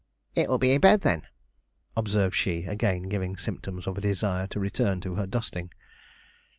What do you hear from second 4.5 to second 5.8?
return to her dusting.